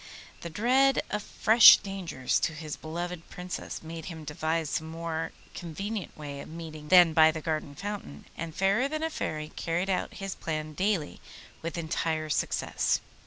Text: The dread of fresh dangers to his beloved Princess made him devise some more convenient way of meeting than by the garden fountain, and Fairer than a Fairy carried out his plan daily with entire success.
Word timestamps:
The 0.39 0.49
dread 0.49 1.03
of 1.11 1.21
fresh 1.21 1.77
dangers 1.77 2.39
to 2.39 2.53
his 2.53 2.75
beloved 2.75 3.29
Princess 3.29 3.83
made 3.83 4.05
him 4.05 4.23
devise 4.23 4.71
some 4.71 4.89
more 4.89 5.31
convenient 5.53 6.17
way 6.17 6.39
of 6.39 6.49
meeting 6.49 6.87
than 6.87 7.13
by 7.13 7.29
the 7.29 7.39
garden 7.39 7.75
fountain, 7.75 8.25
and 8.35 8.55
Fairer 8.55 8.87
than 8.87 9.03
a 9.03 9.11
Fairy 9.11 9.49
carried 9.55 9.91
out 9.91 10.15
his 10.15 10.33
plan 10.33 10.73
daily 10.73 11.21
with 11.61 11.77
entire 11.77 12.31
success. 12.31 12.99